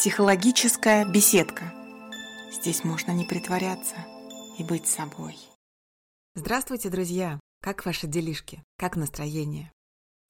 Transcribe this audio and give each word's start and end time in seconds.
Психологическая 0.00 1.04
беседка. 1.04 1.74
Здесь 2.50 2.84
можно 2.84 3.10
не 3.10 3.26
притворяться 3.26 3.96
и 4.56 4.64
быть 4.64 4.86
собой. 4.86 5.36
Здравствуйте, 6.34 6.88
друзья! 6.88 7.38
Как 7.60 7.84
ваши 7.84 8.06
делишки? 8.06 8.62
Как 8.78 8.96
настроение? 8.96 9.70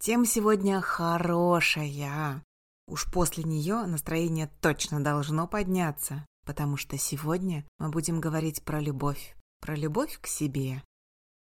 Тема 0.00 0.26
сегодня 0.26 0.80
хорошая. 0.80 2.42
Уж 2.88 3.12
после 3.12 3.44
нее 3.44 3.86
настроение 3.86 4.50
точно 4.60 5.04
должно 5.04 5.46
подняться, 5.46 6.26
потому 6.44 6.76
что 6.76 6.98
сегодня 6.98 7.64
мы 7.78 7.90
будем 7.90 8.20
говорить 8.20 8.64
про 8.64 8.80
любовь. 8.80 9.36
Про 9.60 9.76
любовь 9.76 10.18
к 10.20 10.26
себе. 10.26 10.82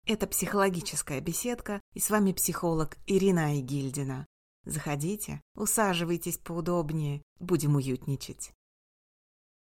Это 0.05 0.27
психологическая 0.27 1.21
беседка, 1.21 1.79
и 1.93 2.01
с 2.01 2.09
вами 2.09 2.33
психолог 2.33 2.97
Ирина 3.07 3.45
Айгильдина. 3.45 4.27
Заходите, 4.69 5.41
усаживайтесь 5.55 6.37
поудобнее, 6.37 7.23
будем 7.39 7.75
уютничать. 7.75 8.51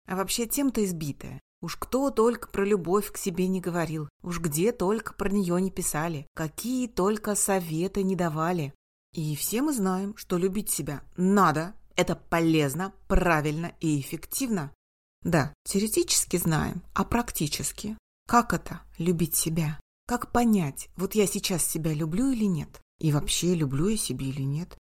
А 0.07 0.15
вообще 0.15 0.47
тем-то 0.47 0.83
избитая. 0.83 1.39
Уж 1.61 1.75
кто 1.75 2.09
только 2.09 2.47
про 2.47 2.65
любовь 2.65 3.11
к 3.11 3.17
себе 3.17 3.47
не 3.47 3.61
говорил, 3.61 4.09
уж 4.23 4.39
где 4.39 4.71
только 4.71 5.13
про 5.13 5.29
нее 5.29 5.61
не 5.61 5.69
писали, 5.69 6.27
какие 6.33 6.87
только 6.87 7.35
советы 7.35 8.01
не 8.01 8.15
давали. 8.15 8.73
И 9.13 9.35
все 9.35 9.61
мы 9.61 9.71
знаем, 9.71 10.17
что 10.17 10.37
любить 10.37 10.71
себя 10.71 11.03
надо, 11.15 11.75
это 11.95 12.15
полезно, 12.15 12.91
правильно 13.07 13.75
и 13.79 13.99
эффективно. 13.99 14.73
Да, 15.21 15.53
теоретически 15.63 16.37
знаем, 16.37 16.81
а 16.95 17.03
практически? 17.03 17.97
Как 18.27 18.53
это– 18.53 18.81
любить 18.97 19.35
себя? 19.35 19.79
Как 20.07 20.31
понять, 20.31 20.89
вот 20.95 21.13
я 21.13 21.27
сейчас 21.27 21.63
себя 21.65 21.93
люблю 21.93 22.31
или 22.31 22.45
нет? 22.45 22.81
И 22.99 23.11
вообще, 23.11 23.53
люблю 23.53 23.89
я 23.89 23.97
себя 23.97 24.25
или 24.25 24.41
нет? 24.41 24.77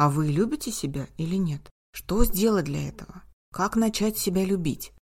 А 0.00 0.08
вы 0.08 0.28
любите 0.28 0.72
себя 0.72 1.08
или 1.18 1.36
нет? 1.36 1.68
Что 1.92 2.24
сделать 2.24 2.64
для 2.64 2.88
этого? 2.88 3.22
Как 3.52 3.76
начать 3.76 4.16
себя 4.16 4.46
любить? 4.46 4.94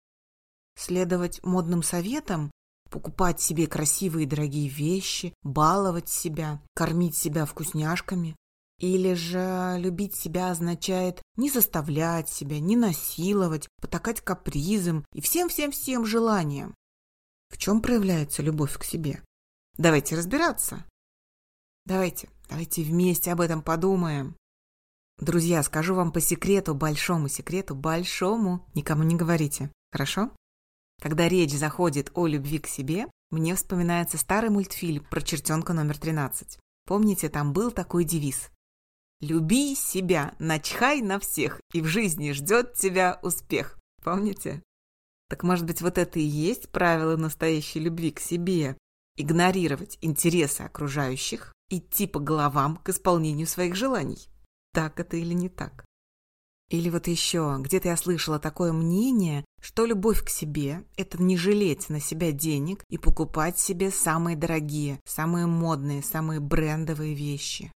Следовать 0.74 1.45
модным 1.45 1.82
советам? 1.82 2.51
Покупать 2.88 3.38
себе 3.38 3.66
красивые 3.66 4.26
дорогие 4.26 4.70
вещи? 4.70 5.35
Баловать 5.43 6.09
себя? 6.09 6.62
Кормить 6.74 7.15
себя 7.15 7.45
вкусняшками? 7.45 8.37
Или 8.79 9.12
же 9.12 9.76
любить 9.76 10.15
себя 10.15 10.51
означает 10.51 11.20
не 11.37 11.51
заставлять 11.51 12.30
себя, 12.30 12.59
не 12.59 12.74
насиловать, 12.74 13.68
потакать 13.82 14.23
капризом 14.23 15.04
и 15.13 15.20
всем-всем-всем 15.20 16.07
желаниям? 16.07 16.74
В 17.51 17.59
чем 17.59 17.82
проявляется 17.82 18.40
любовь 18.40 18.79
к 18.79 18.85
себе? 18.85 19.23
Давайте 19.76 20.16
разбираться. 20.16 20.87
Давайте, 21.85 22.30
давайте 22.48 22.82
вместе 22.82 23.30
об 23.30 23.42
этом 23.42 23.60
подумаем. 23.60 24.35
Друзья, 25.18 25.62
скажу 25.62 25.95
вам 25.95 26.12
по 26.12 26.20
секрету, 26.20 26.74
большому 26.74 27.28
секрету, 27.28 27.74
большому, 27.74 28.66
никому 28.74 29.02
не 29.02 29.16
говорите, 29.16 29.73
хорошо? 29.90 30.30
Когда 31.00 31.26
речь 31.26 31.54
заходит 31.54 32.10
о 32.14 32.26
любви 32.26 32.58
к 32.58 32.66
себе, 32.66 33.06
мне 33.30 33.54
вспоминается 33.54 34.18
старый 34.18 34.50
мультфильм 34.50 35.04
про 35.04 35.23
чертенка 35.23 35.73
номер 35.73 35.96
13. 35.96 36.58
Помните, 36.86 37.30
там 37.30 37.54
был 37.54 37.70
такой 37.70 38.04
девиз. 38.04 38.50
«Люби 39.20 39.74
себя, 39.74 40.34
начхай 40.38 41.00
на 41.00 41.18
всех, 41.18 41.62
и 41.73 41.80
в 41.80 41.86
жизни 41.86 42.32
ждет 42.32 42.74
тебя 42.74 43.18
успех». 43.23 43.78
Помните? 44.04 44.62
Так 45.30 45.42
может 45.42 45.64
быть, 45.64 45.80
вот 45.80 45.96
это 45.96 46.18
и 46.18 46.23
есть 46.23 46.68
правило 46.68 47.16
настоящей 47.16 47.80
любви 47.80 48.10
к 48.10 48.20
себе? 48.20 48.76
Игнорировать 49.16 49.96
интересы 50.02 50.60
окружающих, 50.60 51.54
идти 51.70 52.06
по 52.06 52.20
головам 52.20 52.76
к 52.76 52.90
исполнению 52.90 53.46
своих 53.46 53.74
желаний 53.74 54.28
так 54.77 55.01
это 55.01 55.16
или 55.16 55.32
не 55.32 55.49
так. 55.49 55.87
Или 56.69 56.91
вот 56.91 57.07
еще, 57.07 57.57
где-то 57.60 57.88
я 57.88 57.96
слышала 57.96 58.38
такое 58.38 58.74
мнение, 58.74 59.43
что 59.63 59.87
любовь 59.87 60.23
к 60.23 60.29
себе– 60.29 60.85
это 60.99 61.23
не 61.23 61.38
жалеть 61.38 61.88
на 61.88 61.99
себя 61.99 62.30
денег 62.30 62.85
и 62.91 62.99
покупать 62.99 63.59
себе 63.59 63.91
самые 63.91 64.37
дорогие, 64.37 65.00
самые 65.06 65.47
модные, 65.47 66.03
самые 66.03 66.41
брендовые 66.41 67.15
вещи. 67.15 67.72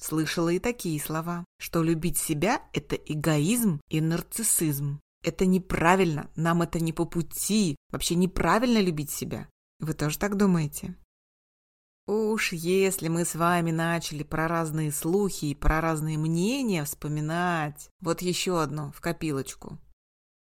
Слышала 0.00 0.48
и 0.48 0.58
такие 0.58 0.98
слова, 0.98 1.44
что 1.58 1.82
любить 1.82 2.16
себя– 2.16 2.62
это 2.72 2.96
эгоизм 2.96 3.78
и 3.90 4.00
нарциссизм. 4.00 5.00
Это 5.22 5.44
неправильно, 5.44 6.30
нам 6.36 6.62
это 6.62 6.80
не 6.80 6.94
по 6.94 7.04
пути, 7.04 7.76
вообще 7.90 8.14
неправильно 8.14 8.78
любить 8.78 9.10
себя. 9.10 9.46
Вы 9.78 9.92
тоже 9.92 10.18
так 10.18 10.38
думаете? 10.38 10.96
Уж 12.08 12.54
если 12.54 13.08
мы 13.08 13.26
с 13.26 13.34
вами 13.34 13.70
начали 13.70 14.22
про 14.22 14.48
разные 14.48 14.92
слухи 14.92 15.44
и 15.44 15.54
про 15.54 15.82
разные 15.82 16.16
мнения 16.16 16.82
вспоминать, 16.84 17.90
вот 18.00 18.22
еще 18.22 18.62
одно 18.62 18.90
в 18.92 19.02
копилочку. 19.02 19.78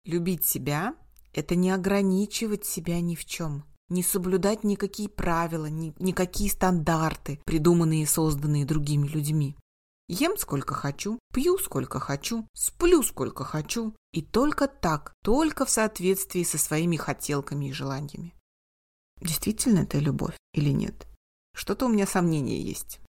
Любить 0.04 0.44
себя– 0.44 0.94
это 1.32 1.54
не 1.54 1.70
ограничивать 1.70 2.66
себя 2.66 3.00
ни 3.00 3.14
в 3.14 3.24
чем, 3.24 3.64
не 3.88 4.02
соблюдать 4.02 4.64
никакие 4.64 5.08
правила, 5.08 5.64
ни, 5.64 5.94
никакие 5.98 6.50
стандарты, 6.50 7.40
придуманные 7.46 8.02
и 8.02 8.06
созданные 8.06 8.66
другими 8.66 9.08
людьми. 9.08 9.56
Ем 10.08 10.36
сколько 10.36 10.74
хочу, 10.74 11.18
пью 11.32 11.56
сколько 11.56 12.00
хочу, 12.00 12.46
сплю 12.52 13.02
сколько 13.02 13.44
хочу. 13.44 13.96
И 14.12 14.20
только 14.20 14.68
так, 14.68 15.14
только 15.22 15.64
в 15.64 15.70
соответствии 15.70 16.42
со 16.42 16.58
своими 16.58 16.96
хотелками 16.96 17.70
и 17.70 17.72
желаниями. 17.72 18.34
Действительно 19.22 19.78
это 19.78 19.98
любовь 19.98 20.36
или 20.52 20.68
нет? 20.68 21.06
Что-то 21.56 21.86
у 21.86 21.88
меня 21.88 22.06
сомнения 22.06 22.60
есть. 22.60 23.00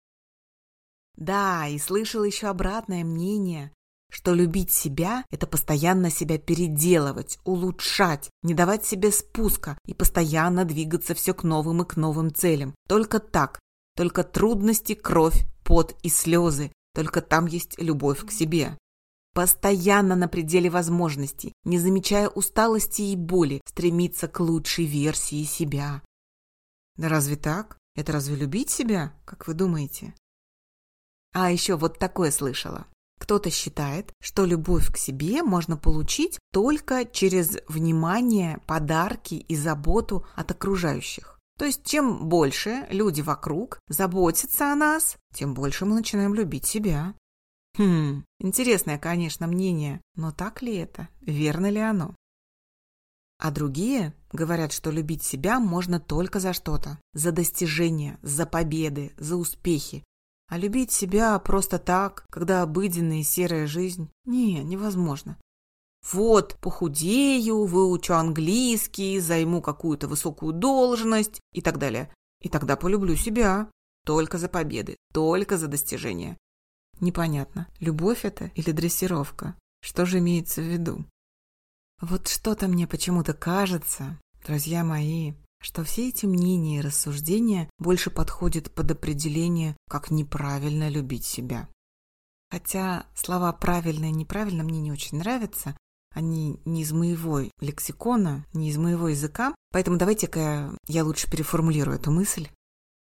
Да, 1.17 1.67
и 1.67 1.77
слышал 1.77 2.23
еще 2.23 2.47
обратное 2.47 3.03
мнение, 3.03 3.73
что 4.09 4.33
любить 4.33 4.71
себя– 4.71 5.25
это 5.31 5.47
постоянно 5.47 6.09
себя 6.09 6.37
переделывать, 6.37 7.39
улучшать, 7.43 8.29
не 8.43 8.53
давать 8.53 8.85
себе 8.85 9.11
спуска 9.11 9.77
и 9.85 9.93
постоянно 9.93 10.63
двигаться 10.63 11.13
все 11.13 11.33
к 11.33 11.43
новым 11.43 11.81
и 11.81 11.85
к 11.85 11.97
новым 11.97 12.33
целям. 12.33 12.73
Только 12.87 13.19
так, 13.19 13.59
только 13.97 14.23
трудности, 14.23 14.93
кровь, 14.93 15.45
пот 15.65 15.97
и 16.03 16.09
слезы, 16.09 16.71
только 16.93 17.21
там 17.21 17.47
есть 17.47 17.77
любовь 17.77 18.25
к 18.25 18.31
себе. 18.31 18.77
Постоянно 19.33 20.15
на 20.15 20.29
пределе 20.29 20.69
возможностей, 20.69 21.51
не 21.65 21.79
замечая 21.79 22.29
усталости 22.29 23.01
и 23.01 23.17
боли, 23.17 23.59
стремиться 23.67 24.29
к 24.29 24.39
лучшей 24.39 24.85
версии 24.85 25.43
себя. 25.43 26.01
Да 26.95 27.09
разве 27.09 27.35
так? 27.35 27.77
Это 27.97 28.13
разве 28.13 28.35
любить 28.35 28.69
себя, 28.69 29.11
как 29.25 29.47
вы 29.47 29.55
думаете? 29.55 30.13
А 31.33 31.51
еще 31.51 31.75
вот 31.75 31.97
такое 31.97 32.31
слышала. 32.31 32.85
Кто-то 33.19 33.49
считает, 33.49 34.13
что 34.21 34.45
любовь 34.45 34.91
к 34.93 34.97
себе 34.97 35.41
можно 35.41 35.77
получить 35.77 36.39
только 36.53 37.05
через 37.05 37.57
внимание, 37.67 38.59
подарки 38.67 39.33
и 39.33 39.55
заботу 39.55 40.25
от 40.35 40.51
окружающих. 40.51 41.39
То 41.57 41.65
есть, 41.65 41.83
чем 41.83 42.29
больше 42.29 42.85
люди 42.91 43.21
вокруг 43.21 43.79
заботятся 43.87 44.71
о 44.71 44.75
нас, 44.75 45.17
тем 45.33 45.55
больше 45.55 45.85
мы 45.85 45.95
начинаем 45.95 46.35
любить 46.35 46.67
себя. 46.67 47.15
Хм, 47.79 48.25
интересное, 48.39 48.99
конечно, 48.99 49.47
мнение, 49.47 50.01
но 50.15 50.31
так 50.31 50.61
ли 50.61 50.75
это? 50.75 51.09
Верно 51.21 51.71
ли 51.71 51.79
оно? 51.79 52.15
А 53.39 53.51
другие 53.51 54.13
говорят, 54.31 54.71
что 54.71 54.89
любить 54.89 55.23
себя 55.23 55.59
можно 55.59 55.99
только 55.99 56.39
за 56.39 56.53
что-то. 56.53 56.99
За 57.13 57.31
достижения, 57.31 58.17
за 58.21 58.45
победы, 58.45 59.13
за 59.17 59.35
успехи. 59.35 60.03
А 60.49 60.57
любить 60.57 60.91
себя 60.91 61.37
просто 61.39 61.77
так, 61.77 62.25
когда 62.29 62.61
обыденная 62.61 63.19
и 63.19 63.23
серая 63.23 63.67
жизнь, 63.67 64.09
не, 64.25 64.63
невозможно. 64.63 65.37
Вот, 66.11 66.57
похудею, 66.61 67.65
выучу 67.65 68.13
английский, 68.13 69.19
займу 69.19 69.61
какую-то 69.61 70.07
высокую 70.07 70.53
должность 70.53 71.41
и 71.53 71.61
так 71.61 71.77
далее. 71.77 72.13
И 72.41 72.49
тогда 72.49 72.75
полюблю 72.75 73.15
себя. 73.15 73.69
Только 74.05 74.37
за 74.37 74.47
победы, 74.47 74.95
только 75.13 75.57
за 75.57 75.67
достижения. 75.67 76.37
Непонятно, 77.01 77.67
любовь 77.79 78.23
это 78.23 78.45
или 78.55 78.71
дрессировка? 78.71 79.55
Что 79.81 80.05
же 80.05 80.19
имеется 80.19 80.61
в 80.61 80.65
виду? 80.65 81.05
Вот 82.01 82.27
что-то 82.27 82.67
мне 82.67 82.87
почему-то 82.87 83.33
кажется, 83.33 84.19
друзья 84.45 84.83
мои, 84.83 85.33
что 85.59 85.83
все 85.83 86.09
эти 86.09 86.27
мнения 86.27 86.77
и 86.77 86.81
рассуждения 86.81 87.69
больше 87.79 88.11
подходят 88.11 88.71
под 88.71 88.91
определение, 88.91 89.75
как 89.89 90.11
неправильно 90.11 90.89
любить 90.89 91.25
себя. 91.25 91.67
Хотя 92.51 93.07
слова 93.15 93.51
«правильно» 93.51 94.05
и 94.05 94.11
«неправильно» 94.11 94.63
мне 94.63 94.79
не 94.79 94.91
очень 94.91 95.17
нравятся, 95.17 95.75
они 96.13 96.61
не 96.65 96.83
из 96.83 96.91
моего 96.91 97.41
лексикона, 97.59 98.45
не 98.53 98.69
из 98.69 98.77
моего 98.77 99.09
языка, 99.09 99.53
поэтому 99.71 99.97
давайте-ка 99.97 100.75
я 100.87 101.03
лучше 101.03 101.29
переформулирую 101.29 101.97
эту 101.97 102.11
мысль. 102.11 102.47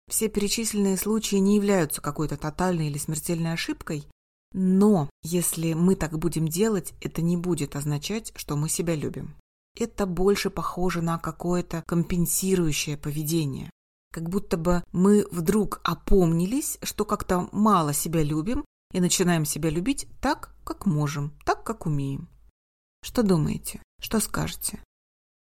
Все 0.09 0.27
перечисленные 0.27 0.97
случаи 0.97 1.35
не 1.35 1.57
являются 1.57 2.01
какой-то 2.01 2.37
тотальной 2.37 2.87
или 2.87 2.97
смертельной 2.97 3.53
ошибкой, 3.53 4.07
но 4.53 5.09
если 5.23 5.73
мы 5.73 5.95
так 5.95 6.17
будем 6.17 6.47
делать, 6.47 6.93
это 7.01 7.21
не 7.21 7.37
будет 7.37 7.75
означать, 7.75 8.31
что 8.35 8.55
мы 8.55 8.69
себя 8.69 8.95
любим. 8.95 9.35
Это 9.77 10.05
больше 10.05 10.49
похоже 10.49 11.01
на 11.01 11.17
какое-то 11.19 11.83
компенсирующее 11.87 12.97
поведение. 12.97 13.69
Как 14.11 14.27
будто 14.27 14.57
бы 14.57 14.83
мы 14.91 15.25
вдруг 15.31 15.79
опомнились, 15.83 16.79
что 16.81 17.05
как-то 17.05 17.47
мало 17.51 17.93
себя 17.93 18.23
любим 18.23 18.65
и 18.91 18.99
начинаем 18.99 19.45
себя 19.45 19.69
любить 19.69 20.07
так, 20.19 20.55
как 20.63 20.85
можем, 20.85 21.37
так, 21.45 21.63
как 21.63 21.85
умеем. 21.85 22.27
Что 23.03 23.21
думаете? 23.21 23.81
Что 24.01 24.19
скажете? 24.19 24.81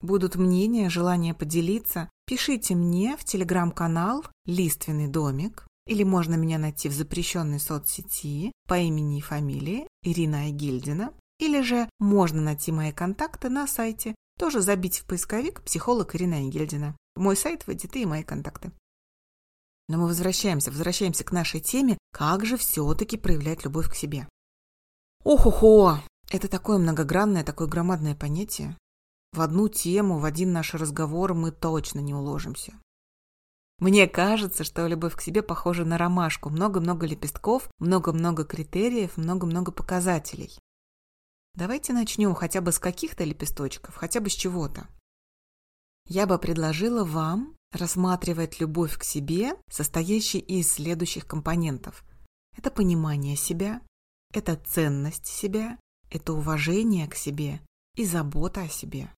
Будут 0.00 0.34
мнения, 0.34 0.90
желание 0.90 1.34
поделиться? 1.34 2.10
Пишите 2.26 2.74
мне 2.74 3.16
в 3.16 3.24
телеграм-канал 3.24 4.24
«Лиственный 4.46 5.08
домик» 5.08 5.66
или 5.90 6.04
можно 6.04 6.36
меня 6.36 6.58
найти 6.58 6.88
в 6.88 6.92
запрещенной 6.92 7.58
соцсети 7.58 8.52
по 8.68 8.78
имени 8.78 9.18
и 9.18 9.20
фамилии 9.20 9.88
Ирина 10.04 10.42
Айгильдина, 10.42 11.12
или 11.40 11.62
же 11.62 11.90
можно 11.98 12.40
найти 12.40 12.70
мои 12.70 12.92
контакты 12.92 13.48
на 13.48 13.66
сайте, 13.66 14.14
тоже 14.38 14.60
забить 14.60 15.00
в 15.00 15.06
поисковик 15.06 15.62
«Психолог 15.62 16.14
Ирина 16.14 16.36
Айгильдина». 16.36 16.96
Мой 17.16 17.36
сайт 17.36 17.66
выйдет 17.66 17.96
и 17.96 18.06
мои 18.06 18.22
контакты. 18.22 18.70
Но 19.88 19.98
мы 19.98 20.06
возвращаемся, 20.06 20.70
возвращаемся 20.70 21.24
к 21.24 21.32
нашей 21.32 21.58
теме, 21.58 21.98
как 22.12 22.46
же 22.46 22.56
все-таки 22.56 23.16
проявлять 23.16 23.64
любовь 23.64 23.90
к 23.90 23.96
себе. 23.96 24.28
Ох-охо! 25.24 26.00
Это 26.30 26.46
такое 26.46 26.78
многогранное, 26.78 27.42
такое 27.42 27.66
громадное 27.66 28.14
понятие. 28.14 28.78
В 29.32 29.40
одну 29.40 29.66
тему, 29.68 30.20
в 30.20 30.24
один 30.24 30.52
наш 30.52 30.72
разговор 30.72 31.34
мы 31.34 31.50
точно 31.50 31.98
не 31.98 32.14
уложимся. 32.14 32.74
Мне 33.80 34.06
кажется, 34.06 34.62
что 34.62 34.86
любовь 34.86 35.16
к 35.16 35.22
себе 35.22 35.42
похожа 35.42 35.86
на 35.86 35.96
ромашку. 35.96 36.50
Много-много 36.50 37.06
лепестков, 37.06 37.70
много-много 37.78 38.44
критериев, 38.44 39.16
много-много 39.16 39.72
показателей. 39.72 40.58
Давайте 41.54 41.94
начнем 41.94 42.34
хотя 42.34 42.60
бы 42.60 42.72
с 42.72 42.78
каких-то 42.78 43.24
лепесточков, 43.24 43.96
хотя 43.96 44.20
бы 44.20 44.28
с 44.28 44.34
чего-то. 44.34 44.86
Я 46.06 46.26
бы 46.26 46.38
предложила 46.38 47.04
вам 47.04 47.56
рассматривать 47.72 48.60
любовь 48.60 48.98
к 48.98 49.02
себе, 49.02 49.54
состоящей 49.70 50.40
из 50.40 50.70
следующих 50.70 51.26
компонентов. 51.26 52.04
Это 52.58 52.70
понимание 52.70 53.34
себя, 53.34 53.80
это 54.34 54.56
ценность 54.56 55.26
себя, 55.26 55.78
это 56.10 56.34
уважение 56.34 57.08
к 57.08 57.14
себе 57.14 57.62
и 57.94 58.04
забота 58.04 58.62
о 58.62 58.68
себе. 58.68 59.10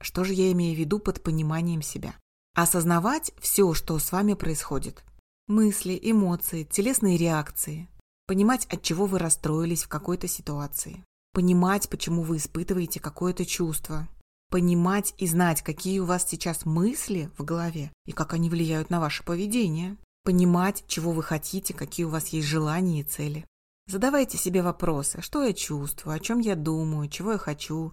Что 0.00 0.24
же 0.24 0.32
я 0.32 0.50
имею 0.52 0.74
в 0.74 0.78
виду 0.78 0.98
под 0.98 1.22
пониманием 1.22 1.82
себя? 1.82 2.16
Осознавать 2.56 3.30
все, 3.38 3.72
что 3.74 3.98
с 4.00 4.10
вами 4.10 4.34
происходит. 4.34 5.04
Мысли, 5.46 5.96
эмоции, 6.02 6.64
телесные 6.64 7.16
реакции. 7.16 7.88
Понимать, 8.26 8.66
от 8.66 8.82
чего 8.82 9.06
вы 9.06 9.20
расстроились 9.20 9.84
в 9.84 9.88
какой-то 9.88 10.26
ситуации. 10.26 11.04
Понимать, 11.32 11.88
почему 11.88 12.22
вы 12.22 12.38
испытываете 12.38 12.98
какое-то 12.98 13.46
чувство 13.46 14.08
понимать 14.50 15.14
и 15.18 15.26
знать, 15.26 15.62
какие 15.62 15.98
у 15.98 16.04
вас 16.04 16.26
сейчас 16.26 16.64
мысли 16.64 17.30
в 17.36 17.44
голове 17.44 17.92
и 18.06 18.12
как 18.12 18.32
они 18.32 18.48
влияют 18.48 18.90
на 18.90 19.00
ваше 19.00 19.24
поведение. 19.24 19.96
Понимать, 20.24 20.84
чего 20.86 21.12
вы 21.12 21.22
хотите, 21.22 21.74
какие 21.74 22.06
у 22.06 22.10
вас 22.10 22.28
есть 22.28 22.48
желания 22.48 23.00
и 23.00 23.04
цели. 23.04 23.44
Задавайте 23.86 24.36
себе 24.38 24.62
вопросы, 24.62 25.20
что 25.22 25.44
я 25.44 25.52
чувствую, 25.52 26.16
о 26.16 26.20
чем 26.20 26.40
я 26.40 26.56
думаю, 26.56 27.08
чего 27.08 27.32
я 27.32 27.38
хочу. 27.38 27.92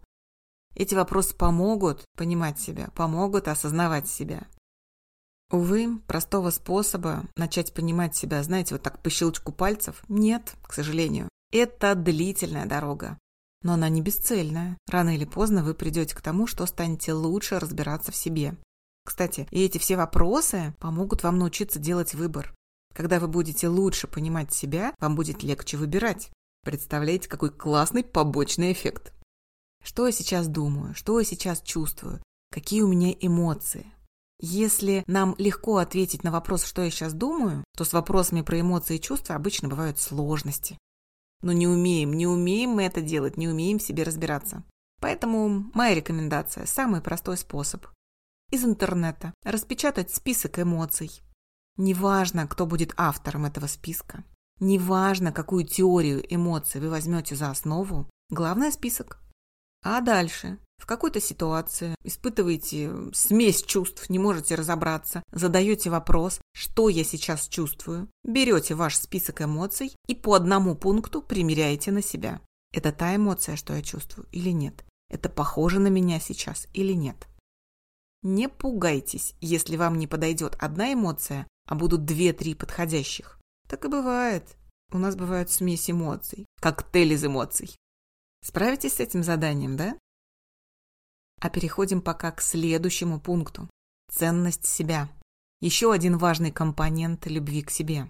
Эти 0.76 0.96
вопросы 0.96 1.36
помогут 1.36 2.04
понимать 2.18 2.60
себя, 2.60 2.90
помогут 2.96 3.48
осознавать 3.48 4.08
себя. 4.08 4.48
Увы, 5.54 6.00
простого 6.08 6.50
способа 6.50 7.26
начать 7.36 7.76
понимать 7.76 8.16
себя, 8.16 8.42
знаете, 8.42 8.74
вот 8.74 8.82
так 8.82 9.04
по 9.04 9.12
щелчку 9.12 9.52
пальцев, 9.52 10.04
нет, 10.10 10.56
к 10.64 10.74
сожалению. 10.74 11.30
Это 11.52 11.94
длительная 11.94 12.66
дорога. 12.66 13.20
Но 13.62 13.74
она 13.74 13.88
не 13.88 14.02
бесцельная. 14.02 14.80
Рано 14.88 15.16
или 15.16 15.26
поздно 15.26 15.64
вы 15.64 15.76
придете 15.76 16.16
к 16.16 16.22
тому, 16.22 16.48
что 16.48 16.66
станете 16.66 17.14
лучше 17.14 17.60
разбираться 17.60 18.12
в 18.12 18.16
себе. 18.16 18.58
Кстати, 19.06 19.48
и 19.52 19.64
эти 19.64 19.78
все 19.78 19.96
вопросы 19.96 20.74
помогут 20.80 21.22
вам 21.22 21.38
научиться 21.38 21.78
делать 21.78 22.16
выбор. 22.16 22.52
Когда 22.96 23.20
вы 23.20 23.28
будете 23.28 23.68
лучше 23.68 24.08
понимать 24.08 24.52
себя, 24.52 24.96
вам 25.00 25.16
будет 25.16 25.44
легче 25.44 25.78
выбирать. 25.78 26.32
Представляете, 26.64 27.30
какой 27.30 27.52
классный 27.52 28.04
побочный 28.04 28.72
эффект. 28.72 29.14
Что 29.84 30.08
я 30.08 30.12
сейчас 30.12 30.48
думаю, 30.48 30.96
что 30.96 31.20
я 31.20 31.26
сейчас 31.26 31.62
чувствую, 31.62 32.24
какие 32.52 32.82
у 32.82 32.88
меня 32.88 33.14
эмоции. 33.20 33.93
Если 34.46 35.06
нам 35.08 35.36
легко 35.38 35.78
ответить 35.78 36.26
на 36.26 36.30
вопрос, 36.30 36.66
что 36.66 36.82
я 36.82 36.92
сейчас 36.92 37.14
думаю, 37.14 37.64
то 37.78 37.86
с 37.86 37.94
вопросами 37.94 38.42
про 38.42 38.60
эмоции 38.60 38.98
и 38.98 39.02
чувства 39.02 39.36
обычно 39.36 39.70
бывают 39.70 40.00
сложности. 40.00 40.78
Но 41.42 41.54
не 41.54 41.66
умеем, 41.66 42.12
не 42.12 42.28
умеем 42.28 42.72
мы 42.72 42.84
это 42.84 43.00
делать, 43.00 43.38
не 43.38 43.48
умеем 43.48 43.80
в 43.80 43.84
себе 43.84 44.04
разбираться. 44.04 44.66
Поэтому 45.00 45.72
моя 45.74 45.96
рекомендация– 45.96 46.66
самый 46.68 47.00
простой 47.00 47.38
способ. 47.38 47.88
Из 48.52 48.66
интернета 48.66 49.34
распечатать 49.46 50.14
список 50.14 50.60
эмоций. 50.60 51.22
Неважно, 51.78 52.46
кто 52.46 52.66
будет 52.66 52.94
автором 52.98 53.46
этого 53.46 53.68
списка. 53.68 54.26
Неважно, 54.60 55.32
какую 55.32 55.66
теорию 55.66 56.22
эмоций 56.28 56.82
вы 56.82 56.90
возьмете 56.90 57.38
за 57.38 57.50
основу. 57.50 58.10
Главное– 58.30 58.72
список. 58.74 59.22
А 59.86 60.02
дальше 60.02 60.60
в 60.84 60.86
какой-то 60.86 61.22
ситуации 61.22 61.96
испытываете 62.04 62.92
смесь 63.14 63.64
чувств, 63.64 64.10
не 64.10 64.20
можете 64.20 64.56
разобраться, 64.56 65.24
задаете 65.32 65.90
вопрос, 65.90 66.42
что 66.54 66.90
я 66.90 67.06
сейчас 67.06 67.48
чувствую, 67.48 68.10
берете 68.26 68.76
ваш 68.76 68.98
список 68.98 69.44
эмоций 69.44 69.96
и 70.08 70.14
по 70.14 70.34
одному 70.34 70.76
пункту 70.76 71.22
примеряете 71.22 71.94
на 71.94 72.02
себя. 72.02 72.42
Это 72.74 72.92
та 72.92 73.16
эмоция, 73.16 73.56
что 73.56 73.74
я 73.74 73.82
чувствую 73.82 74.28
или 74.34 74.50
нет? 74.50 74.84
Это 75.10 75.30
похоже 75.30 75.80
на 75.80 75.88
меня 75.88 76.20
сейчас 76.20 76.68
или 76.74 76.92
нет? 76.92 77.30
Не 78.22 78.50
пугайтесь, 78.50 79.36
если 79.40 79.78
вам 79.78 79.98
не 79.98 80.08
подойдет 80.08 80.58
одна 80.60 80.92
эмоция, 80.92 81.48
а 81.66 81.76
будут 81.76 82.04
две-три 82.04 82.56
подходящих. 82.56 83.40
Так 83.70 83.86
и 83.86 83.88
бывает. 83.88 84.58
У 84.92 84.98
нас 84.98 85.16
бывают 85.16 85.50
смесь 85.50 85.90
эмоций, 85.90 86.46
коктейль 86.60 87.14
из 87.14 87.24
эмоций. 87.24 87.74
Справитесь 88.44 88.96
с 88.96 89.00
этим 89.00 89.24
заданием, 89.24 89.78
да? 89.78 89.98
А 91.44 91.50
переходим 91.50 92.02
пока 92.02 92.32
к 92.32 92.42
следующему 92.42 93.20
пункту. 93.20 93.70
Ценность 94.10 94.66
себя. 94.66 95.10
Еще 95.60 95.92
один 95.92 96.18
важный 96.18 96.54
компонент 96.54 97.28
любви 97.28 97.64
к 97.64 97.70
себе. 97.70 98.10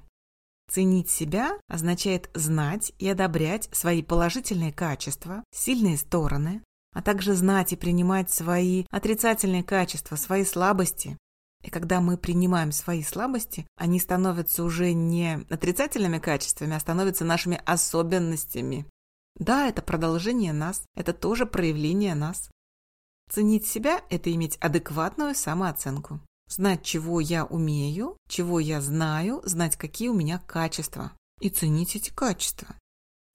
Ценить 0.69 1.09
себя 1.09 1.57
означает 1.67 2.29
знать 2.35 2.93
и 2.99 3.09
одобрять 3.09 3.69
свои 3.71 4.03
положительные 4.03 4.71
качества, 4.71 5.43
сильные 5.51 5.97
стороны, 5.97 6.61
а 6.93 7.01
также 7.01 7.33
знать 7.33 7.73
и 7.73 7.75
принимать 7.75 8.29
свои 8.29 8.85
отрицательные 8.91 9.63
качества, 9.63 10.15
свои 10.15 10.45
слабости. 10.45 11.17
И 11.63 11.71
когда 11.71 12.01
мы 12.01 12.17
принимаем 12.17 12.71
свои 12.71 13.01
слабости, 13.01 13.65
они 13.75 13.99
становятся 13.99 14.63
уже 14.63 14.93
не 14.93 15.43
отрицательными 15.49 16.19
качествами, 16.19 16.75
а 16.75 16.79
становятся 16.79 17.25
нашими 17.25 17.59
особенностями. 17.65 18.85
Да, 19.39 19.67
это 19.67 19.81
продолжение 19.81 20.53
нас, 20.53 20.83
это 20.95 21.13
тоже 21.13 21.47
проявление 21.47 22.13
нас. 22.13 22.51
Ценить 23.29 23.65
себя– 23.65 24.03
это 24.09 24.31
иметь 24.33 24.57
адекватную 24.57 25.35
самооценку. 25.35 26.19
Знать, 26.47 26.83
чего 26.83 27.19
я 27.19 27.45
умею, 27.45 28.17
чего 28.27 28.59
я 28.59 28.81
знаю, 28.81 29.41
знать, 29.45 29.75
какие 29.75 30.09
у 30.09 30.13
меня 30.13 30.39
качества. 30.39 31.13
И 31.39 31.49
ценить 31.49 31.95
эти 31.95 32.11
качества. 32.11 32.75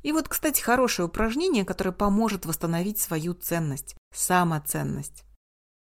И 0.02 0.12
вот, 0.12 0.28
кстати, 0.28 0.60
хорошее 0.60 1.08
упражнение, 1.08 1.64
которое 1.64 1.92
поможет 1.92 2.46
восстановить 2.46 2.98
свою 2.98 3.34
ценность– 3.34 3.96
самоценность. 4.14 5.24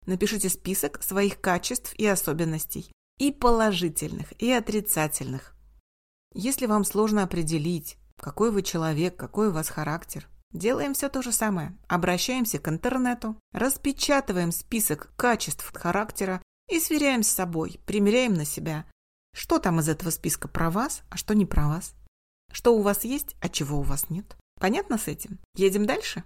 Напишите 0.06 0.50
список 0.50 1.02
своих 1.02 1.42
качеств 1.42 1.94
и 1.96 2.06
особенностей, 2.06 2.92
и 3.18 3.32
положительных, 3.32 4.40
и 4.40 4.52
отрицательных. 4.52 5.56
Если 6.34 6.68
вам 6.68 6.84
сложно 6.84 7.24
определить, 7.24 7.98
какой 8.18 8.52
вы 8.52 8.62
человек, 8.62 9.16
какой 9.16 9.48
у 9.48 9.52
вас 9.52 9.70
характер, 9.70 10.28
Делаем 10.52 10.94
все 10.94 11.10
то 11.10 11.22
же 11.22 11.32
самое. 11.32 11.78
Обращаемся 11.88 12.60
к 12.60 12.68
интернету, 12.68 13.38
распечатываем 13.52 14.52
список 14.52 15.14
качеств 15.16 15.72
характера 15.74 16.42
и 16.70 16.80
сверяем 16.80 17.24
с 17.24 17.30
собой, 17.30 17.80
примеряем 17.86 18.34
на 18.34 18.46
себя. 18.46 18.86
Что 19.34 19.60
там 19.60 19.80
из 19.80 19.90
этого 19.90 20.10
списка 20.12 20.48
про 20.48 20.70
вас, 20.70 21.04
а 21.10 21.18
что 21.18 21.36
не 21.36 21.46
про 21.46 21.68
вас? 21.68 21.94
Что 22.52 22.76
у 22.76 22.82
вас 22.82 23.04
есть, 23.04 23.36
а 23.42 23.50
чего 23.50 23.80
у 23.80 23.84
вас 23.84 24.10
нет? 24.10 24.38
Понятно 24.60 24.98
с 24.98 25.08
этим? 25.08 25.40
Едем 25.56 25.86
дальше? 25.86 26.24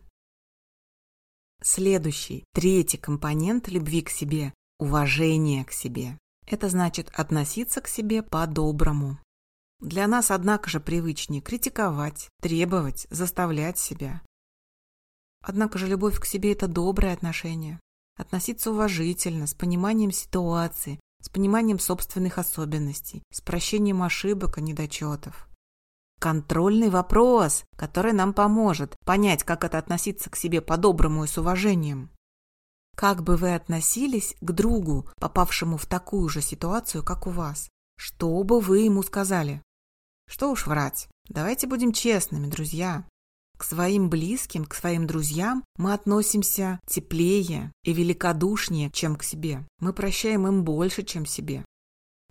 Следующий, 1.61 2.45
третий 2.53 2.97
компонент 2.97 3.67
любви 3.67 4.01
к 4.01 4.09
себе– 4.09 4.53
уважение 4.79 5.65
к 5.65 5.71
себе. 5.71 6.17
Это 6.45 6.69
значит 6.69 7.09
относиться 7.13 7.81
к 7.81 7.87
себе 7.87 8.23
по-доброму. 8.23 9.19
Для 9.79 10.07
нас, 10.07 10.29
однако 10.29 10.69
же, 10.69 10.81
привычнее 10.81 11.41
критиковать, 11.41 12.29
требовать, 12.41 13.07
заставлять 13.09 13.77
себя. 13.77 14.21
Однако 15.41 15.77
же 15.77 15.87
любовь 15.87 16.19
к 16.19 16.25
себе– 16.25 16.51
это 16.53 16.67
доброе 16.67 17.13
отношение. 17.13 17.79
Относиться 18.17 18.71
уважительно, 18.71 19.47
с 19.47 19.53
пониманием 19.53 20.11
ситуации, 20.11 20.99
с 21.21 21.29
пониманием 21.29 21.79
собственных 21.79 22.37
особенностей, 22.37 23.23
с 23.31 23.39
прощением 23.39 24.03
ошибок 24.03 24.57
и 24.57 24.61
недочетов. 24.61 25.47
Контрольный 26.19 26.89
вопрос, 26.89 27.63
который 27.77 28.11
нам 28.11 28.33
поможет 28.33 28.97
понять, 29.05 29.43
как 29.45 29.63
это 29.63 29.77
относиться 29.77 30.29
к 30.29 30.35
себе 30.35 30.59
по-доброму 30.59 31.23
и 31.23 31.27
с 31.27 31.37
уважением. 31.37 32.09
Как 32.97 33.23
бы 33.23 33.37
вы 33.37 33.55
относились 33.55 34.35
к 34.41 34.51
другу, 34.51 35.09
попавшему 35.15 35.77
в 35.77 35.85
такую 35.85 36.27
же 36.27 36.41
ситуацию, 36.41 37.01
как 37.01 37.27
у 37.27 37.29
вас? 37.29 37.69
Что 37.97 38.43
бы 38.43 38.59
вы 38.59 38.79
ему 38.79 39.03
сказали? 39.03 39.61
Что 40.29 40.51
уж 40.51 40.67
врать. 40.67 41.09
Давайте 41.27 41.65
будем 41.65 41.91
честными, 41.91 42.47
друзья. 42.47 43.03
к 43.57 43.63
своим 43.65 44.09
близким, 44.09 44.63
к 44.63 44.73
своим 44.73 45.05
друзьям 45.05 45.65
мы 45.75 45.91
относимся 45.91 46.79
теплее 46.87 47.73
и 47.83 47.91
великодушнее, 47.91 48.89
чем 48.91 49.17
к 49.17 49.23
себе. 49.23 49.67
Мы 49.81 49.91
прощаем 49.91 50.47
им 50.47 50.63
больше, 50.63 51.03
чем 51.03 51.25
себе. 51.25 51.65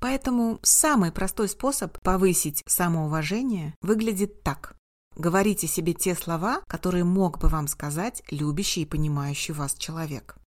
Поэтому 0.00 0.59
самый 0.62 1.12
простой 1.12 1.50
способ 1.50 1.99
повысить 2.00 2.62
самоуважение 2.67 3.75
выглядит 3.83 4.43
так. 4.43 4.75
Говорите 5.17 5.67
себе 5.67 5.93
те 5.93 6.14
слова, 6.14 6.62
которые 6.67 7.05
мог 7.05 7.38
бы 7.40 7.49
вам 7.49 7.67
сказать 7.67 8.23
любящий 8.31 8.83
и 8.83 8.87
понимающий 8.87 9.52
вас 9.52 9.75
человек. 9.75 10.38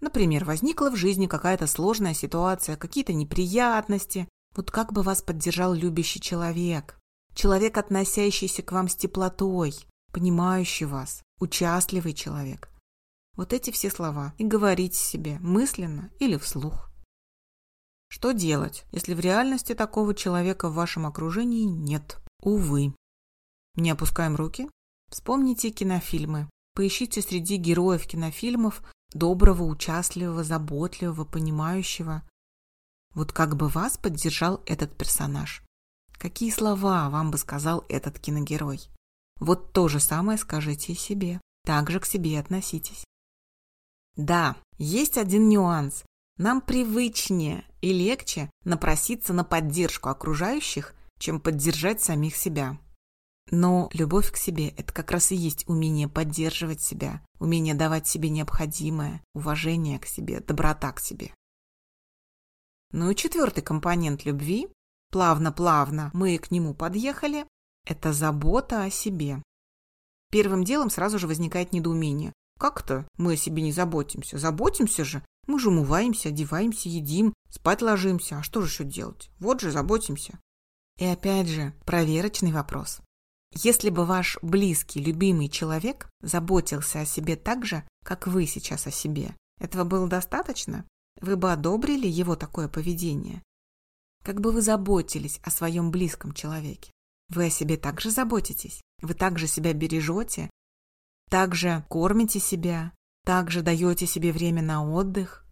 Например, 0.00 0.44
возникла 0.44 0.90
в 0.90 0.96
жизни 0.96 1.26
какая-то 1.26 1.66
сложная 1.66 2.14
ситуация, 2.14 2.76
какие-то 2.76 3.12
неприятности. 3.12 4.28
Вот 4.54 4.70
как 4.70 4.92
бы 4.92 5.02
вас 5.02 5.22
поддержал 5.22 5.74
любящий 5.74 6.20
человек? 6.20 6.98
Человек, 7.34 7.78
относящийся 7.78 8.62
к 8.62 8.72
вам 8.72 8.88
с 8.88 8.96
теплотой, 8.96 9.74
понимающий 10.12 10.86
вас, 10.86 11.22
участливый 11.40 12.12
человек. 12.12 12.68
Вот 13.36 13.52
эти 13.54 13.70
все 13.70 13.90
слова 13.90 14.34
и 14.36 14.44
говорите 14.44 14.98
себе 14.98 15.38
мысленно 15.40 16.10
или 16.18 16.36
вслух. 16.36 16.90
Что 18.08 18.32
делать, 18.32 18.84
если 18.92 19.14
в 19.14 19.20
реальности 19.20 19.74
такого 19.74 20.14
человека 20.14 20.68
в 20.68 20.74
вашем 20.74 21.06
окружении 21.06 21.64
нет? 21.64 22.18
Увы. 22.42 22.94
Не 23.74 23.90
опускаем 23.90 24.36
руки. 24.36 24.68
Вспомните 25.08 25.70
кинофильмы. 25.70 26.50
Поищите 26.74 27.22
среди 27.22 27.56
героев 27.56 28.06
кинофильмов 28.06 28.82
доброго, 29.14 29.64
участливого, 29.64 30.44
заботливого, 30.44 31.24
понимающего. 31.24 32.22
Вот 33.14 33.32
как 33.32 33.56
бы 33.56 33.68
вас 33.68 33.98
поддержал 33.98 34.62
этот 34.66 34.96
персонаж? 34.96 35.62
Какие 36.12 36.50
слова 36.50 37.10
вам 37.10 37.30
бы 37.30 37.38
сказал 37.38 37.84
этот 37.88 38.18
киногерой? 38.18 38.80
Вот 39.40 39.72
то 39.72 39.88
же 39.88 40.00
самое 40.00 40.38
скажите 40.38 40.92
и 40.92 40.96
себе. 40.96 41.40
Также 41.64 42.00
к 42.00 42.06
себе 42.06 42.38
относитесь. 42.38 43.04
Да, 44.16 44.56
есть 44.78 45.18
один 45.18 45.48
нюанс. 45.48 46.04
Нам 46.38 46.60
привычнее 46.60 47.64
и 47.80 47.92
легче 47.92 48.50
напроситься 48.64 49.32
на 49.32 49.44
поддержку 49.44 50.08
окружающих, 50.08 50.94
чем 51.18 51.40
поддержать 51.40 52.00
самих 52.02 52.36
себя. 52.36 52.78
Но 53.50 53.90
любовь 53.92 54.32
к 54.32 54.36
себе– 54.36 54.68
это 54.76 54.92
как 54.92 55.10
раз 55.10 55.30
и 55.30 55.36
есть 55.36 55.68
умение 55.68 56.08
поддерживать 56.08 56.80
себя, 56.80 57.20
умение 57.38 57.74
давать 57.74 58.06
себе 58.06 58.28
необходимое, 58.30 59.22
уважение 59.34 59.98
к 59.98 60.06
себе, 60.06 60.40
доброта 60.40 60.90
к 60.92 61.00
себе. 61.00 61.34
Ну 62.92 63.10
и 63.10 63.16
четвертый 63.16 63.62
компонент 63.62 64.24
любви– 64.24 64.68
плавно-плавно 65.10 66.10
мы 66.12 66.38
к 66.38 66.50
нему 66.50 66.74
подъехали– 66.74 67.46
это 67.86 68.12
забота 68.12 68.84
о 68.84 68.90
себе. 68.90 69.42
Первым 70.30 70.64
делом 70.64 70.90
сразу 70.90 71.18
же 71.18 71.26
возникает 71.26 71.72
недоумение. 71.72 72.32
Как-то 72.58 73.06
мы 73.16 73.34
о 73.34 73.36
себе 73.36 73.62
не 73.62 73.72
заботимся. 73.72 74.38
Заботимся 74.38 75.04
же. 75.04 75.24
Мы 75.46 75.58
же 75.58 75.70
умываемся, 75.70 76.28
одеваемся, 76.28 76.88
едим, 76.88 77.34
спать 77.50 77.82
ложимся. 77.82 78.38
А 78.38 78.42
что 78.42 78.62
же 78.62 78.68
еще 78.68 78.84
делать? 78.84 79.30
Вот 79.40 79.60
же 79.60 79.70
заботимся. 79.70 80.38
И 80.98 81.04
опять 81.04 81.48
же, 81.48 81.74
проверочный 81.84 82.52
вопрос. 82.52 83.00
Если 83.54 83.90
бы 83.90 84.06
ваш 84.06 84.38
близкий, 84.40 85.02
любимый 85.02 85.48
человек 85.48 86.08
заботился 86.22 87.00
о 87.00 87.06
себе 87.06 87.36
так 87.36 87.66
же, 87.66 87.84
как 88.04 88.26
вы 88.26 88.46
сейчас 88.46 88.86
о 88.86 88.90
себе, 88.90 89.34
этого 89.60 89.84
было 89.84 90.08
достаточно? 90.08 90.86
Вы 91.22 91.36
бы 91.36 91.52
одобрили 91.52 92.08
его 92.08 92.34
такое 92.34 92.68
поведение? 92.68 93.42
Как 94.24 94.40
бы 94.40 94.50
вы 94.50 94.60
заботились 94.60 95.38
о 95.44 95.50
своем 95.50 95.92
близком 95.92 96.32
человеке? 96.32 96.90
Вы 97.28 97.46
о 97.46 97.50
себе 97.50 97.76
также 97.76 98.10
заботитесь? 98.10 98.82
Вы 99.00 99.14
также 99.14 99.46
себя 99.46 99.72
бережете? 99.72 100.50
Также 101.30 101.84
кормите 101.88 102.40
себя? 102.40 102.92
Также 103.24 103.62
даете 103.62 104.04
себе 104.04 104.32
время 104.32 104.62
на 104.62 104.84
отдых? 104.84 105.46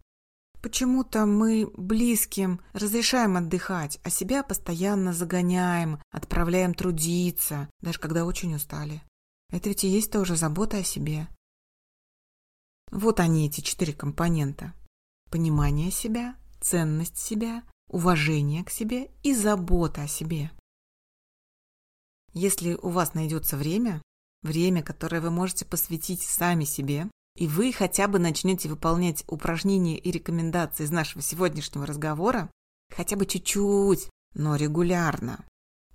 Почему-то 0.61 1.25
мы 1.25 1.71
близким 1.75 2.59
разрешаем 2.73 3.37
отдыхать, 3.37 3.97
а 4.03 4.09
себя 4.09 4.43
постоянно 4.43 5.13
загоняем, 5.13 6.01
отправляем 6.11 6.73
трудиться, 6.73 7.69
даже 7.79 7.97
когда 7.97 8.25
очень 8.25 8.53
устали. 8.53 9.01
Это 9.49 9.69
ведь 9.69 9.85
и 9.85 9.87
есть 9.87 10.11
тоже 10.11 10.35
забота 10.35 10.77
о 10.77 10.83
себе. 10.83 11.29
Вот 12.91 13.21
они, 13.21 13.47
эти 13.47 13.61
четыре 13.61 13.93
компонента. 13.93 14.73
Понимание 15.31 15.91
себя, 15.91 16.35
ценность 16.59 17.17
себя, 17.17 17.63
уважение 17.87 18.65
к 18.65 18.69
себе 18.69 19.09
и 19.23 19.33
забота 19.33 20.03
о 20.03 20.07
себе. 20.07 20.51
Если 22.33 22.73
у 22.73 22.89
вас 22.89 23.13
найдется 23.13 23.55
время, 23.55 24.01
время, 24.41 24.83
которое 24.83 25.21
вы 25.21 25.31
можете 25.31 25.63
посвятить 25.63 26.21
сами 26.21 26.65
себе, 26.65 27.09
и 27.37 27.47
вы 27.47 27.71
хотя 27.71 28.09
бы 28.09 28.19
начнете 28.19 28.67
выполнять 28.67 29.23
упражнения 29.27 29.97
и 29.97 30.11
рекомендации 30.11 30.83
из 30.83 30.91
нашего 30.91 31.21
сегодняшнего 31.21 31.85
разговора, 31.85 32.51
хотя 32.93 33.15
бы 33.15 33.25
чуть-чуть, 33.25 34.09
но 34.33 34.57
регулярно, 34.57 35.45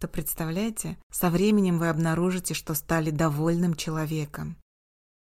то 0.00 0.08
представляете, 0.08 0.98
со 1.10 1.28
временем 1.28 1.78
вы 1.78 1.90
обнаружите, 1.90 2.54
что 2.54 2.72
стали 2.72 3.10
довольным 3.10 3.74
человеком. 3.74 4.56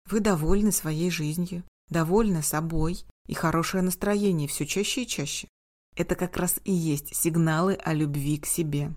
Вы 0.10 0.20
довольны 0.20 0.74
своей 0.74 1.12
жизнью, 1.12 1.64
довольны 1.90 2.42
собой, 2.42 3.06
и 3.28 3.34
хорошее 3.34 3.84
настроение 3.84 4.48
все 4.48 4.66
чаще 4.66 5.04
и 5.04 5.08
чаще. 5.08 5.48
Это 5.96 6.16
как 6.16 6.38
раз 6.38 6.60
и 6.64 6.72
есть 6.72 7.16
сигналы 7.16 7.76
о 7.76 7.94
любви 7.94 8.38
к 8.38 8.46
себе. 8.46 8.96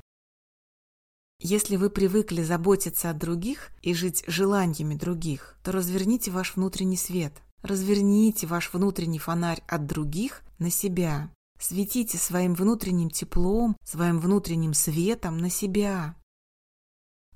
Если 1.41 1.77
вы 1.77 1.91
привыкли 1.91 2.43
заботиться 2.43 3.11
о 3.11 3.15
других 3.15 3.71
и 3.83 3.93
жить 3.93 4.25
желаниями 4.27 4.95
других, 4.95 5.59
то 5.63 5.73
разверните 5.73 6.31
ваш 6.31 6.57
внутренний 6.57 6.97
свет. 6.97 7.43
Разверните 7.63 8.47
ваш 8.47 8.73
внутренний 8.73 9.19
фонарь 9.19 9.63
от 9.67 9.87
других 9.87 10.43
на 10.59 10.71
себя. 10.71 11.31
Светите 11.59 12.19
своим 12.19 12.55
внутренним 12.55 13.11
теплом, 13.11 13.77
своим 13.85 14.21
внутренним 14.21 14.75
светом 14.75 15.39
на 15.39 15.51
себя. 15.51 16.17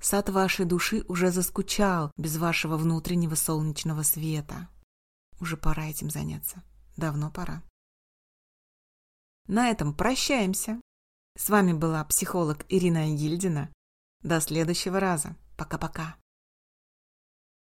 Сад 0.01 0.29
вашей 0.29 0.65
души 0.65 1.05
уже 1.09 1.31
заскучал 1.31 2.13
без 2.17 2.37
вашего 2.37 2.77
внутреннего 2.77 3.35
солнечного 3.35 4.03
света. 4.03 4.69
Уже 5.41 5.57
пора 5.57 5.87
этим 5.87 6.11
заняться. 6.11 6.63
Давно 6.99 7.31
пора. 7.31 7.63
На 9.47 9.71
этом 9.71 9.95
прощаемся. 9.95 10.81
С 11.37 11.49
вами 11.49 11.73
была 11.73 12.05
психолог 12.05 12.67
Ирина 12.69 13.07
Гильдина. 13.15 13.73
До 14.23 14.41
следующего 14.41 14.99
раза. 14.99 15.37
Пока-пока. 15.57 16.17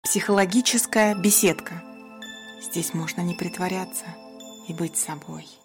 Психологическая 0.01 1.13
беседка. 1.13 1.83
Здесь 2.59 2.95
можно 2.95 3.21
не 3.21 3.35
притворяться 3.35 4.07
и 4.67 4.73
быть 4.73 4.97
собой. 4.97 5.45